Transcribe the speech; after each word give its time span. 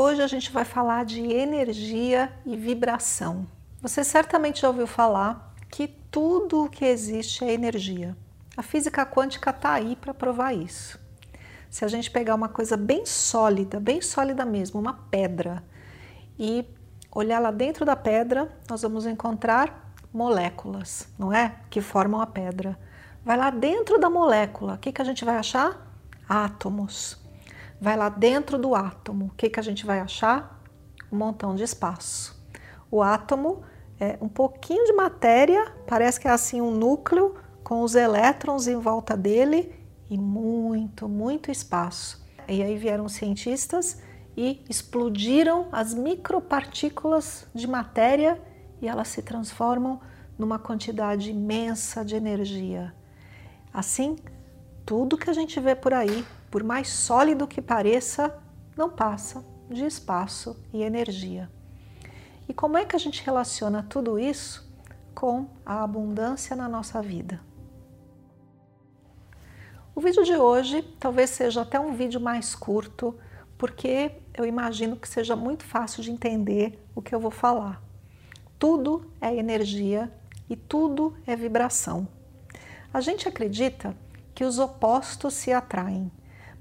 Hoje 0.00 0.22
a 0.22 0.28
gente 0.28 0.52
vai 0.52 0.64
falar 0.64 1.04
de 1.04 1.20
energia 1.20 2.32
e 2.46 2.56
vibração. 2.56 3.44
Você 3.82 4.04
certamente 4.04 4.60
já 4.60 4.68
ouviu 4.68 4.86
falar 4.86 5.52
que 5.68 5.88
tudo 5.88 6.62
o 6.62 6.70
que 6.70 6.84
existe 6.84 7.44
é 7.44 7.52
energia. 7.52 8.16
A 8.56 8.62
física 8.62 9.04
quântica 9.04 9.50
está 9.50 9.72
aí 9.72 9.96
para 9.96 10.14
provar 10.14 10.52
isso. 10.52 11.00
Se 11.68 11.84
a 11.84 11.88
gente 11.88 12.12
pegar 12.12 12.36
uma 12.36 12.48
coisa 12.48 12.76
bem 12.76 13.04
sólida, 13.04 13.80
bem 13.80 14.00
sólida 14.00 14.44
mesmo, 14.44 14.78
uma 14.78 14.94
pedra, 14.94 15.64
e 16.38 16.64
olhar 17.10 17.40
lá 17.40 17.50
dentro 17.50 17.84
da 17.84 17.96
pedra, 17.96 18.56
nós 18.70 18.82
vamos 18.82 19.04
encontrar 19.04 19.92
moléculas, 20.14 21.08
não 21.18 21.32
é? 21.32 21.56
Que 21.68 21.80
formam 21.80 22.20
a 22.20 22.26
pedra. 22.28 22.78
Vai 23.24 23.36
lá 23.36 23.50
dentro 23.50 23.98
da 23.98 24.08
molécula, 24.08 24.74
o 24.74 24.78
que, 24.78 24.92
que 24.92 25.02
a 25.02 25.04
gente 25.04 25.24
vai 25.24 25.38
achar? 25.38 25.92
Átomos 26.28 27.17
vai 27.80 27.96
lá 27.96 28.08
dentro 28.08 28.58
do 28.58 28.74
átomo. 28.74 29.26
O 29.26 29.36
que, 29.36 29.48
que 29.48 29.60
a 29.60 29.62
gente 29.62 29.86
vai 29.86 30.00
achar? 30.00 30.62
Um 31.10 31.16
montão 31.16 31.54
de 31.54 31.62
espaço. 31.62 32.38
O 32.90 33.02
átomo 33.02 33.62
é 34.00 34.18
um 34.20 34.28
pouquinho 34.28 34.84
de 34.84 34.92
matéria, 34.92 35.72
parece 35.86 36.20
que 36.20 36.28
é 36.28 36.30
assim 36.30 36.60
um 36.60 36.70
núcleo 36.70 37.34
com 37.64 37.82
os 37.82 37.94
elétrons 37.94 38.66
em 38.66 38.76
volta 38.76 39.16
dele 39.16 39.74
e 40.08 40.16
muito, 40.16 41.08
muito 41.08 41.50
espaço. 41.50 42.24
E 42.48 42.62
aí 42.62 42.76
vieram 42.78 43.08
cientistas 43.08 44.00
e 44.36 44.64
explodiram 44.68 45.68
as 45.72 45.92
micropartículas 45.92 47.46
de 47.54 47.66
matéria 47.66 48.40
e 48.80 48.88
elas 48.88 49.08
se 49.08 49.20
transformam 49.20 50.00
numa 50.38 50.58
quantidade 50.58 51.30
imensa 51.30 52.04
de 52.04 52.14
energia. 52.14 52.94
Assim, 53.74 54.16
tudo 54.86 55.18
que 55.18 55.28
a 55.28 55.32
gente 55.32 55.58
vê 55.60 55.74
por 55.74 55.92
aí 55.92 56.24
por 56.50 56.64
mais 56.64 56.88
sólido 56.88 57.46
que 57.46 57.60
pareça, 57.60 58.36
não 58.76 58.90
passa 58.90 59.44
de 59.70 59.84
espaço 59.84 60.56
e 60.72 60.82
energia. 60.82 61.50
E 62.48 62.54
como 62.54 62.78
é 62.78 62.84
que 62.84 62.96
a 62.96 62.98
gente 62.98 63.22
relaciona 63.22 63.82
tudo 63.82 64.18
isso 64.18 64.66
com 65.14 65.46
a 65.64 65.82
abundância 65.82 66.56
na 66.56 66.68
nossa 66.68 67.02
vida? 67.02 67.40
O 69.94 70.00
vídeo 70.00 70.22
de 70.22 70.36
hoje 70.36 70.82
talvez 70.98 71.30
seja 71.30 71.62
até 71.62 71.78
um 71.78 71.92
vídeo 71.92 72.20
mais 72.20 72.54
curto, 72.54 73.18
porque 73.58 74.12
eu 74.32 74.46
imagino 74.46 74.96
que 74.96 75.08
seja 75.08 75.34
muito 75.34 75.64
fácil 75.64 76.02
de 76.02 76.12
entender 76.12 76.82
o 76.94 77.02
que 77.02 77.14
eu 77.14 77.18
vou 77.20 77.32
falar. 77.32 77.82
Tudo 78.58 79.10
é 79.20 79.34
energia 79.34 80.10
e 80.48 80.54
tudo 80.54 81.16
é 81.26 81.34
vibração. 81.34 82.08
A 82.94 83.00
gente 83.00 83.28
acredita 83.28 83.94
que 84.34 84.44
os 84.44 84.58
opostos 84.58 85.34
se 85.34 85.52
atraem. 85.52 86.10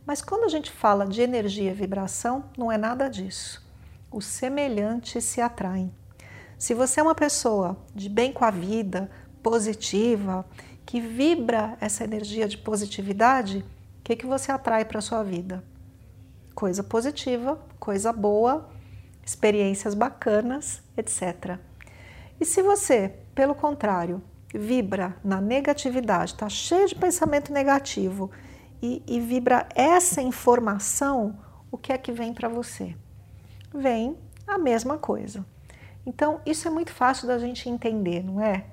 Mas 0.07 0.21
quando 0.21 0.45
a 0.45 0.47
gente 0.47 0.71
fala 0.71 1.05
de 1.05 1.21
energia 1.21 1.69
e 1.69 1.73
vibração, 1.73 2.45
não 2.57 2.71
é 2.71 2.77
nada 2.77 3.09
disso. 3.09 3.61
Os 4.09 4.25
semelhantes 4.25 5.25
se 5.25 5.41
atraem. 5.41 5.93
Se 6.57 6.73
você 6.73 7.01
é 7.01 7.03
uma 7.03 7.13
pessoa 7.13 7.75
de 7.93 8.07
bem 8.07 8.31
com 8.31 8.45
a 8.45 8.49
vida, 8.49 9.11
positiva, 9.43 10.45
que 10.85 11.01
vibra 11.01 11.77
essa 11.81 12.05
energia 12.05 12.47
de 12.47 12.57
positividade, 12.57 13.65
o 13.99 14.03
que, 14.05 14.15
que 14.15 14.25
você 14.25 14.49
atrai 14.49 14.85
para 14.85 14.99
a 14.99 15.01
sua 15.01 15.21
vida? 15.23 15.61
Coisa 16.55 16.81
positiva, 16.81 17.59
coisa 17.77 18.13
boa, 18.13 18.69
experiências 19.25 19.93
bacanas, 19.93 20.81
etc. 20.95 21.59
E 22.39 22.45
se 22.45 22.61
você, 22.61 23.13
pelo 23.35 23.53
contrário, 23.53 24.23
vibra 24.55 25.17
na 25.21 25.41
negatividade, 25.41 26.31
está 26.31 26.47
cheio 26.47 26.87
de 26.87 26.95
pensamento 26.95 27.51
negativo 27.51 28.31
e, 28.81 29.01
e 29.07 29.19
vibra 29.19 29.67
essa 29.75 30.21
informação, 30.21 31.37
o 31.71 31.77
que 31.77 31.91
é 31.91 31.97
que 31.97 32.11
vem 32.11 32.33
para 32.33 32.47
você? 32.47 32.95
Vem 33.73 34.17
a 34.45 34.57
mesma 34.57 34.97
coisa. 34.97 35.45
Então, 36.05 36.39
isso 36.45 36.67
é 36.67 36.71
muito 36.71 36.93
fácil 36.93 37.27
da 37.27 37.37
gente 37.37 37.69
entender, 37.69 38.23
não 38.23 38.41
é? 38.41 38.65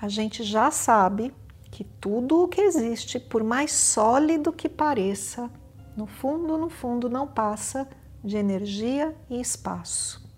A 0.00 0.08
gente 0.08 0.44
já 0.44 0.70
sabe 0.70 1.34
que 1.70 1.84
tudo 1.84 2.44
o 2.44 2.48
que 2.48 2.60
existe, 2.60 3.18
por 3.18 3.42
mais 3.42 3.72
sólido 3.72 4.52
que 4.52 4.68
pareça, 4.68 5.50
no 5.96 6.06
fundo, 6.06 6.56
no 6.56 6.70
fundo, 6.70 7.08
não 7.10 7.26
passa 7.26 7.88
de 8.22 8.36
energia 8.36 9.14
e 9.28 9.40
espaço. 9.40 10.28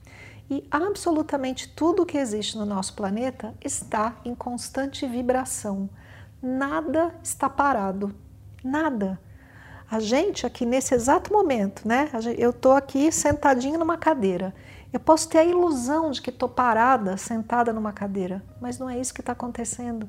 E 0.51 0.67
absolutamente 0.71 1.69
tudo 1.69 2.03
o 2.03 2.07
que 2.07 2.19
existe 2.19 2.59
no 2.59 2.67
nosso 2.67 2.95
planeta 2.95 3.55
está 3.65 4.17
em 4.25 4.35
constante 4.35 5.07
vibração. 5.07 5.89
Nada 6.43 7.15
está 7.23 7.49
parado. 7.49 8.15
Nada. 8.65 9.21
A 9.91 10.01
gente 10.01 10.47
aqui 10.47 10.65
nesse 10.65 10.95
exato 10.95 11.33
momento, 11.33 11.87
né? 11.87 12.09
Eu 12.39 12.51
estou 12.51 12.73
aqui 12.73 13.13
sentadinha 13.13 13.77
numa 13.77 13.99
cadeira. 13.99 14.55
Eu 14.93 15.01
posso 15.01 15.29
ter 15.29 15.39
a 15.39 15.45
ilusão 15.45 16.11
de 16.11 16.23
que 16.23 16.31
estou 16.31 16.49
parada, 16.49 17.17
sentada 17.17 17.73
numa 17.73 17.93
cadeira, 17.93 18.43
mas 18.61 18.79
não 18.79 18.89
é 18.89 18.99
isso 18.99 19.13
que 19.13 19.21
está 19.21 19.33
acontecendo. 19.33 20.09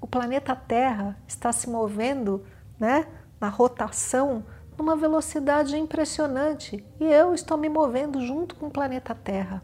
O 0.00 0.06
planeta 0.06 0.56
Terra 0.56 1.16
está 1.26 1.52
se 1.52 1.68
movendo, 1.68 2.44
né? 2.78 3.06
Na 3.40 3.48
rotação, 3.48 4.44
numa 4.76 4.96
velocidade 4.96 5.76
impressionante, 5.76 6.84
e 6.98 7.04
eu 7.04 7.34
estou 7.34 7.58
me 7.58 7.68
movendo 7.68 8.24
junto 8.24 8.54
com 8.56 8.66
o 8.66 8.70
planeta 8.70 9.14
Terra. 9.14 9.62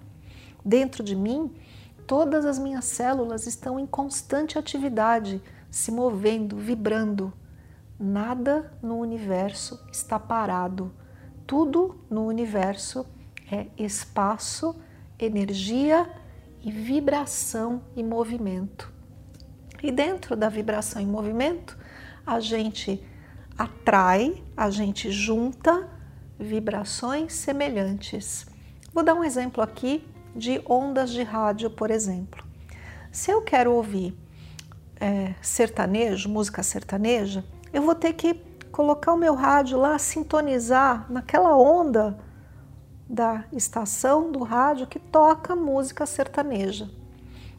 Dentro 0.64 1.02
de 1.02 1.16
mim, 1.16 1.54
todas 2.06 2.44
as 2.44 2.58
minhas 2.58 2.84
células 2.84 3.46
estão 3.46 3.78
em 3.78 3.86
constante 3.86 4.58
atividade, 4.58 5.42
se 5.70 5.90
movendo, 5.90 6.56
vibrando. 6.56 7.32
Nada 7.98 8.72
no 8.80 8.98
universo 8.98 9.84
está 9.90 10.20
parado. 10.20 10.92
Tudo 11.46 12.00
no 12.08 12.26
universo 12.26 13.04
é 13.50 13.66
espaço, 13.76 14.80
energia 15.18 16.08
e 16.62 16.70
vibração 16.70 17.82
e 17.96 18.02
movimento. 18.04 18.92
E 19.82 19.90
dentro 19.90 20.36
da 20.36 20.48
vibração 20.48 21.02
e 21.02 21.06
movimento, 21.06 21.76
a 22.24 22.38
gente 22.38 23.02
atrai, 23.56 24.44
a 24.56 24.70
gente 24.70 25.10
junta 25.10 25.88
vibrações 26.38 27.32
semelhantes. 27.32 28.46
Vou 28.92 29.02
dar 29.02 29.14
um 29.14 29.24
exemplo 29.24 29.62
aqui 29.62 30.06
de 30.36 30.62
ondas 30.68 31.10
de 31.10 31.22
rádio, 31.22 31.70
por 31.70 31.90
exemplo. 31.90 32.44
Se 33.10 33.30
eu 33.30 33.42
quero 33.42 33.72
ouvir 33.72 34.16
é, 35.00 35.34
sertanejo, 35.42 36.28
música 36.28 36.62
sertaneja, 36.62 37.44
eu 37.72 37.82
vou 37.82 37.94
ter 37.94 38.12
que 38.14 38.34
colocar 38.72 39.12
o 39.12 39.16
meu 39.16 39.34
rádio 39.34 39.78
lá, 39.78 39.98
sintonizar 39.98 41.10
naquela 41.10 41.56
onda 41.56 42.18
da 43.08 43.44
estação 43.52 44.30
do 44.30 44.42
rádio 44.42 44.86
que 44.86 44.98
toca 44.98 45.56
música 45.56 46.06
sertaneja. 46.06 46.90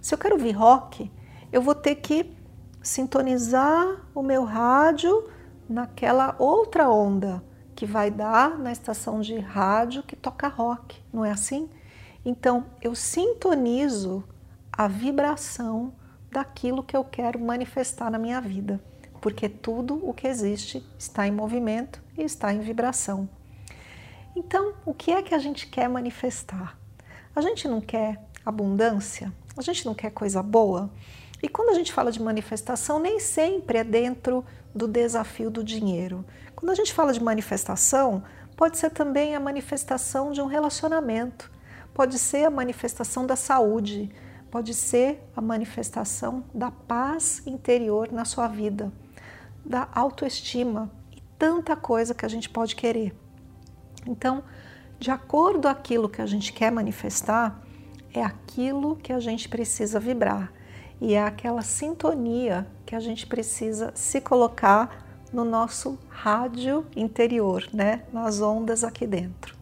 Se 0.02 0.14
eu 0.14 0.18
quero 0.18 0.36
ouvir 0.36 0.52
rock, 0.52 1.12
eu 1.52 1.62
vou 1.62 1.76
ter 1.76 1.96
que 1.96 2.34
sintonizar 2.82 4.08
o 4.14 4.22
meu 4.22 4.44
rádio 4.44 5.30
naquela 5.68 6.36
outra 6.40 6.90
onda 6.90 7.44
que 7.76 7.86
vai 7.86 8.12
dar 8.12 8.58
na 8.58 8.72
estação 8.72 9.20
de 9.22 9.38
rádio 9.40 10.04
que 10.04 10.16
toca 10.16 10.48
rock, 10.48 11.02
não 11.12 11.26
é 11.26 11.32
assim? 11.32 11.70
Então 12.24 12.66
eu 12.82 12.94
sintonizo 12.96 14.24
a 14.72 14.88
vibração 14.88 15.94
daquilo 16.32 16.84
que 16.84 16.96
eu 16.96 17.04
quero 17.04 17.40
manifestar 17.40 18.12
na 18.12 18.20
minha 18.20 18.40
vida 18.40 18.80
porque 19.22 19.50
tudo 19.50 20.00
o 20.08 20.14
que 20.14 20.28
existe 20.28 20.86
está 20.98 21.28
em 21.28 21.32
movimento 21.32 22.02
e 22.18 22.24
está 22.24 22.54
em 22.54 22.60
vibração. 22.60 23.30
Então, 24.36 24.74
o 24.86 24.94
que 24.94 25.12
é 25.12 25.22
que 25.22 25.36
a 25.36 25.40
gente 25.40 25.68
quer 25.68 25.90
manifestar? 25.90 26.78
A 27.36 27.42
gente 27.42 27.68
não 27.68 27.82
quer 27.82 28.20
abundância? 28.46 29.34
A 29.58 29.62
gente 29.62 29.86
não 29.86 29.94
quer 29.94 30.12
coisa 30.12 30.42
boa? 30.42 30.90
E 31.42 31.48
quando 31.48 31.70
a 31.70 31.74
gente 31.74 31.92
fala 31.92 32.12
de 32.12 32.22
manifestação, 32.22 33.00
nem 33.00 33.20
sempre 33.20 33.80
é 33.80 33.84
dentro 33.84 34.46
do 34.74 34.88
desafio 34.88 35.50
do 35.50 35.64
dinheiro. 35.64 36.26
Quando 36.56 36.72
a 36.72 36.76
gente 36.76 36.94
fala 36.94 37.14
de 37.14 37.22
manifestação, 37.22 38.24
pode 38.56 38.78
ser 38.78 38.92
também 38.92 39.36
a 39.36 39.40
manifestação 39.40 40.32
de 40.32 40.42
um 40.42 40.46
relacionamento, 40.46 41.52
pode 41.94 42.20
ser 42.20 42.46
a 42.46 42.50
manifestação 42.50 43.26
da 43.26 43.36
saúde, 43.36 44.10
pode 44.52 44.74
ser 44.74 45.24
a 45.36 45.42
manifestação 45.42 46.44
da 46.54 46.72
paz 46.72 47.42
interior 47.46 48.12
na 48.12 48.26
sua 48.26 48.48
vida 48.48 48.92
da 49.70 49.88
autoestima 49.94 50.92
e 51.16 51.22
tanta 51.38 51.76
coisa 51.76 52.16
que 52.16 52.26
a 52.26 52.30
gente 52.30 52.50
pode 52.50 52.76
querer. 52.76 53.16
Então, 54.08 54.44
de 55.00 55.12
acordo 55.12 55.62
com 55.62 55.68
aquilo 55.68 56.10
que 56.10 56.24
a 56.24 56.26
gente 56.26 56.52
quer 56.52 56.72
manifestar, 56.72 57.62
é 58.12 58.24
aquilo 58.24 58.96
que 58.96 59.14
a 59.14 59.20
gente 59.20 59.48
precisa 59.48 60.00
vibrar 60.00 60.52
e 61.00 61.14
é 61.14 61.24
aquela 61.24 61.62
sintonia 61.62 62.68
que 62.84 62.96
a 62.96 63.00
gente 63.00 63.28
precisa 63.28 63.92
se 63.94 64.20
colocar 64.20 65.06
no 65.32 65.46
nosso 65.46 66.00
rádio 66.10 66.88
interior, 66.96 67.70
né? 67.72 68.02
nas 68.12 68.42
ondas 68.42 68.84
aqui 68.84 69.06
dentro. 69.06 69.56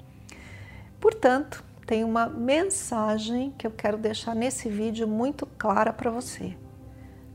Portanto, 1.00 1.63
tem 1.86 2.04
uma 2.04 2.27
mensagem 2.27 3.54
que 3.57 3.68
eu 3.68 3.71
quero 3.71 3.98
deixar 3.98 4.33
nesse 4.33 4.69
vídeo 4.69 5.07
muito 5.07 5.45
clara 5.45 5.92
para 5.92 6.09
você. 6.09 6.56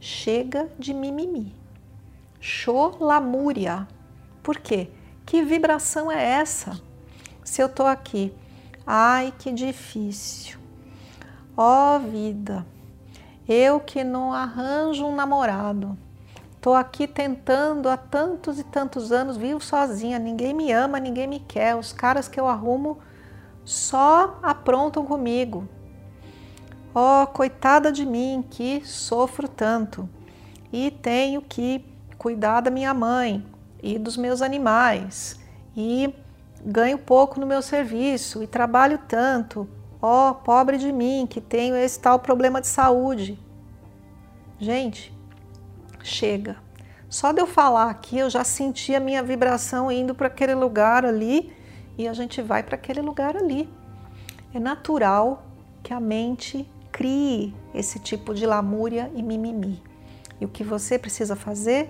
Chega 0.00 0.68
de 0.78 0.92
mimimi. 0.92 1.61
Cholamúria. 2.42 3.86
Por 4.42 4.58
quê? 4.58 4.90
Que 5.24 5.44
vibração 5.44 6.10
é 6.10 6.20
essa? 6.20 6.82
Se 7.44 7.62
eu 7.62 7.68
tô 7.68 7.86
aqui, 7.86 8.34
ai 8.84 9.32
que 9.38 9.52
difícil. 9.52 10.58
Ó 11.56 11.94
oh, 11.94 12.00
vida, 12.00 12.66
eu 13.48 13.78
que 13.78 14.02
não 14.02 14.32
arranjo 14.32 15.06
um 15.06 15.14
namorado. 15.14 15.96
Tô 16.60 16.74
aqui 16.74 17.06
tentando 17.06 17.88
há 17.88 17.96
tantos 17.96 18.58
e 18.58 18.64
tantos 18.64 19.12
anos, 19.12 19.36
vivo 19.36 19.60
sozinha, 19.60 20.18
ninguém 20.18 20.52
me 20.52 20.72
ama, 20.72 20.98
ninguém 20.98 21.28
me 21.28 21.38
quer. 21.38 21.76
Os 21.76 21.92
caras 21.92 22.26
que 22.26 22.40
eu 22.40 22.48
arrumo 22.48 22.98
só 23.64 24.40
aprontam 24.42 25.06
comigo. 25.06 25.68
Oh, 26.92 27.24
coitada 27.24 27.92
de 27.92 28.04
mim 28.04 28.44
que 28.50 28.84
sofro 28.84 29.46
tanto 29.46 30.08
e 30.72 30.90
tenho 30.90 31.40
que 31.40 31.91
cuidar 32.22 32.60
da 32.60 32.70
minha 32.70 32.94
mãe 32.94 33.44
e 33.82 33.98
dos 33.98 34.16
meus 34.16 34.40
animais 34.40 35.40
e 35.76 36.14
ganho 36.64 36.96
pouco 36.96 37.40
no 37.40 37.46
meu 37.46 37.60
serviço 37.60 38.42
e 38.42 38.46
trabalho 38.46 38.98
tanto 39.08 39.68
Ó, 40.04 40.30
oh, 40.30 40.34
pobre 40.34 40.78
de 40.78 40.90
mim 40.90 41.28
que 41.30 41.40
tenho 41.40 41.76
esse 41.76 42.00
tal 42.00 42.18
problema 42.18 42.60
de 42.60 42.66
saúde. 42.66 43.38
Gente, 44.58 45.16
chega. 46.02 46.56
Só 47.08 47.30
de 47.30 47.40
eu 47.40 47.46
falar 47.46 47.88
aqui, 47.88 48.18
eu 48.18 48.28
já 48.28 48.42
senti 48.42 48.96
a 48.96 49.00
minha 49.00 49.22
vibração 49.22 49.92
indo 49.92 50.12
para 50.12 50.26
aquele 50.26 50.56
lugar 50.56 51.04
ali 51.04 51.52
e 51.96 52.08
a 52.08 52.12
gente 52.12 52.42
vai 52.42 52.64
para 52.64 52.74
aquele 52.74 53.00
lugar 53.00 53.36
ali. 53.36 53.72
É 54.52 54.58
natural 54.58 55.46
que 55.84 55.94
a 55.94 56.00
mente 56.00 56.68
crie 56.90 57.54
esse 57.72 58.00
tipo 58.00 58.34
de 58.34 58.44
lamúria 58.44 59.08
e 59.14 59.22
mimimi. 59.22 59.80
E 60.40 60.44
o 60.44 60.48
que 60.48 60.64
você 60.64 60.98
precisa 60.98 61.36
fazer? 61.36 61.88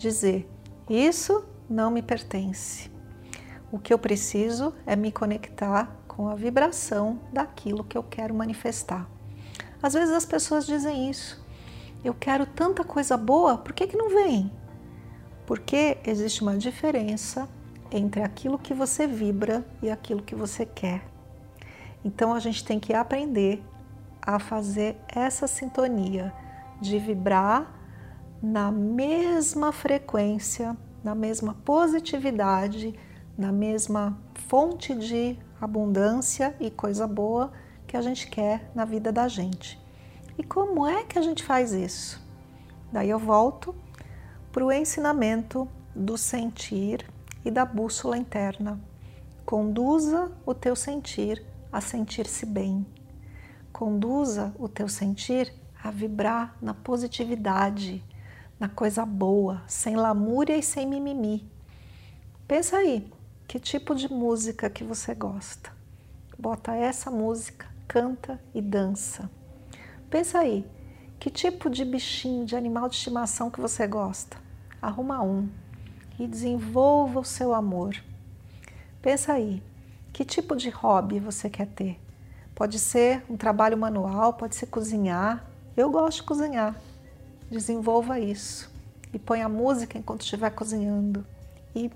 Dizer: 0.00 0.48
Isso 0.88 1.44
não 1.68 1.90
me 1.90 2.00
pertence. 2.00 2.90
O 3.70 3.78
que 3.78 3.92
eu 3.92 3.98
preciso 3.98 4.72
é 4.86 4.96
me 4.96 5.12
conectar 5.12 5.94
com 6.08 6.26
a 6.26 6.34
vibração 6.34 7.20
daquilo 7.30 7.84
que 7.84 7.98
eu 7.98 8.02
quero 8.02 8.34
manifestar. 8.34 9.06
Às 9.82 9.92
vezes 9.92 10.14
as 10.14 10.24
pessoas 10.24 10.64
dizem 10.64 11.10
isso. 11.10 11.46
Eu 12.02 12.14
quero 12.14 12.46
tanta 12.46 12.82
coisa 12.82 13.14
boa, 13.14 13.58
por 13.58 13.74
que, 13.74 13.86
que 13.86 13.96
não 13.96 14.08
vem? 14.08 14.50
Porque 15.46 15.98
existe 16.02 16.40
uma 16.40 16.56
diferença 16.56 17.46
entre 17.90 18.22
aquilo 18.22 18.58
que 18.58 18.72
você 18.72 19.06
vibra 19.06 19.66
e 19.82 19.90
aquilo 19.90 20.22
que 20.22 20.34
você 20.34 20.64
quer. 20.64 21.06
Então 22.02 22.32
a 22.32 22.40
gente 22.40 22.64
tem 22.64 22.80
que 22.80 22.94
aprender 22.94 23.62
a 24.22 24.38
fazer 24.38 24.96
essa 25.06 25.46
sintonia 25.46 26.32
de 26.80 26.98
vibrar 26.98 27.79
na 28.42 28.70
mesma 28.70 29.72
frequência, 29.72 30.76
na 31.04 31.14
mesma 31.14 31.54
positividade, 31.64 32.98
na 33.36 33.52
mesma 33.52 34.18
fonte 34.48 34.94
de 34.94 35.38
abundância 35.60 36.54
e 36.58 36.70
coisa 36.70 37.06
boa 37.06 37.52
que 37.86 37.96
a 37.96 38.02
gente 38.02 38.28
quer 38.28 38.70
na 38.74 38.84
vida 38.84 39.12
da 39.12 39.28
gente. 39.28 39.80
E 40.38 40.42
como 40.42 40.86
é 40.86 41.04
que 41.04 41.18
a 41.18 41.22
gente 41.22 41.42
faz 41.42 41.72
isso? 41.72 42.20
Daí 42.92 43.10
eu 43.10 43.18
volto 43.18 43.74
para 44.50 44.64
o 44.64 44.72
ensinamento 44.72 45.68
do 45.94 46.16
sentir 46.16 47.06
e 47.44 47.50
da 47.50 47.64
bússola 47.64 48.16
interna. 48.16 48.80
Conduza 49.44 50.30
o 50.46 50.54
teu 50.54 50.74
sentir 50.74 51.44
a 51.72 51.80
sentir-se 51.80 52.46
bem. 52.46 52.86
Conduza 53.72 54.54
o 54.58 54.68
teu 54.68 54.88
sentir 54.88 55.52
a 55.82 55.90
vibrar 55.90 56.56
na 56.60 56.74
positividade, 56.74 58.04
na 58.60 58.68
coisa 58.68 59.06
boa, 59.06 59.62
sem 59.66 59.96
lamúria 59.96 60.54
e 60.54 60.62
sem 60.62 60.86
mimimi. 60.86 61.50
Pensa 62.46 62.76
aí, 62.76 63.10
que 63.48 63.58
tipo 63.58 63.94
de 63.94 64.12
música 64.12 64.68
que 64.68 64.84
você 64.84 65.14
gosta. 65.14 65.72
Bota 66.38 66.74
essa 66.74 67.10
música, 67.10 67.66
canta 67.88 68.38
e 68.54 68.60
dança. 68.60 69.30
Pensa 70.10 70.40
aí, 70.40 70.66
que 71.18 71.30
tipo 71.30 71.70
de 71.70 71.86
bichinho, 71.86 72.44
de 72.44 72.54
animal 72.54 72.86
de 72.88 72.96
estimação 72.96 73.50
que 73.50 73.60
você 73.60 73.86
gosta? 73.86 74.36
Arruma 74.82 75.22
um 75.22 75.48
e 76.18 76.26
desenvolva 76.26 77.20
o 77.20 77.24
seu 77.24 77.54
amor. 77.54 77.96
Pensa 79.00 79.32
aí, 79.32 79.62
que 80.12 80.22
tipo 80.22 80.54
de 80.54 80.68
hobby 80.68 81.18
você 81.18 81.48
quer 81.48 81.66
ter? 81.66 81.98
Pode 82.54 82.78
ser 82.78 83.24
um 83.30 83.38
trabalho 83.38 83.78
manual, 83.78 84.34
pode 84.34 84.54
ser 84.54 84.66
cozinhar. 84.66 85.46
Eu 85.74 85.90
gosto 85.90 86.18
de 86.18 86.24
cozinhar. 86.24 86.76
Desenvolva 87.50 88.20
isso 88.20 88.70
e 89.12 89.18
põe 89.18 89.42
a 89.42 89.48
música 89.48 89.98
enquanto 89.98 90.22
estiver 90.22 90.50
cozinhando 90.50 91.26
e 91.74 91.90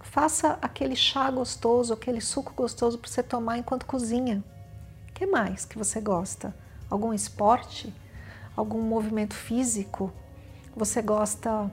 Faça 0.00 0.58
aquele 0.62 0.96
chá 0.96 1.30
gostoso, 1.30 1.92
aquele 1.92 2.20
suco 2.20 2.52
gostoso 2.54 2.98
para 2.98 3.08
você 3.08 3.22
tomar 3.22 3.58
enquanto 3.58 3.86
cozinha. 3.86 4.42
O 5.08 5.12
que 5.12 5.26
mais 5.26 5.64
que 5.64 5.78
você 5.78 6.00
gosta? 6.00 6.54
Algum 6.88 7.12
esporte? 7.12 7.94
Algum 8.56 8.80
movimento 8.80 9.34
físico? 9.34 10.12
Você 10.74 11.02
gosta 11.02 11.70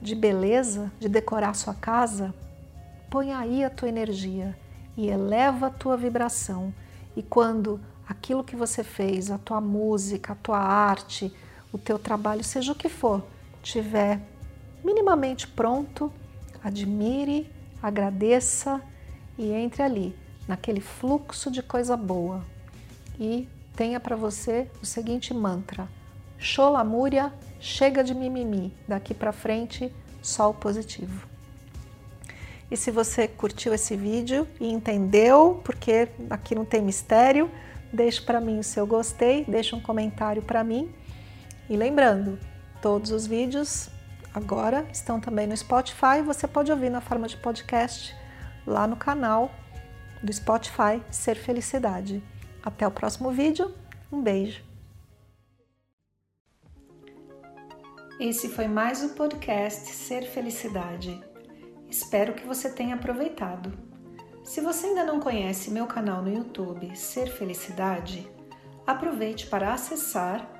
de 0.00 0.14
beleza, 0.14 0.90
de 0.98 1.08
decorar 1.08 1.54
sua 1.54 1.74
casa? 1.74 2.34
Põe 3.10 3.32
aí 3.32 3.62
a 3.62 3.70
tua 3.70 3.88
energia 3.88 4.56
e 4.96 5.08
eleva 5.08 5.66
a 5.66 5.70
tua 5.70 5.96
vibração. 5.96 6.74
E 7.14 7.22
quando 7.22 7.80
aquilo 8.08 8.42
que 8.42 8.56
você 8.56 8.82
fez, 8.82 9.30
a 9.30 9.38
tua 9.38 9.60
música, 9.60 10.32
a 10.32 10.36
tua 10.36 10.58
arte, 10.58 11.32
o 11.72 11.78
teu 11.78 11.98
trabalho, 11.98 12.42
seja 12.44 12.72
o 12.72 12.74
que 12.74 12.88
for, 12.88 13.24
tiver 13.62 14.20
minimamente 14.84 15.46
pronto, 15.46 16.12
admire, 16.62 17.50
agradeça 17.82 18.80
e 19.38 19.50
entre 19.52 19.82
ali, 19.82 20.16
naquele 20.46 20.80
fluxo 20.80 21.50
de 21.50 21.62
coisa 21.62 21.96
boa. 21.96 22.44
E 41.70 41.76
lembrando, 41.76 42.36
todos 42.82 43.12
os 43.12 43.28
vídeos 43.28 43.88
agora 44.34 44.84
estão 44.92 45.20
também 45.20 45.46
no 45.46 45.56
Spotify. 45.56 46.20
Você 46.26 46.48
pode 46.48 46.72
ouvir 46.72 46.90
na 46.90 47.00
forma 47.00 47.28
de 47.28 47.36
podcast 47.36 48.12
lá 48.66 48.88
no 48.88 48.96
canal 48.96 49.52
do 50.20 50.32
Spotify 50.32 51.00
Ser 51.12 51.36
Felicidade. 51.36 52.20
Até 52.60 52.84
o 52.84 52.90
próximo 52.90 53.30
vídeo. 53.30 53.72
Um 54.10 54.20
beijo. 54.20 54.64
Esse 58.18 58.48
foi 58.48 58.66
mais 58.66 59.04
o 59.04 59.10
podcast 59.10 59.92
Ser 59.92 60.22
Felicidade. 60.22 61.22
Espero 61.88 62.34
que 62.34 62.44
você 62.44 62.68
tenha 62.68 62.96
aproveitado. 62.96 63.72
Se 64.42 64.60
você 64.60 64.88
ainda 64.88 65.04
não 65.04 65.20
conhece 65.20 65.70
meu 65.70 65.86
canal 65.86 66.20
no 66.20 66.34
YouTube 66.34 66.96
Ser 66.96 67.28
Felicidade, 67.28 68.28
aproveite 68.84 69.46
para 69.46 69.72
acessar 69.72 70.59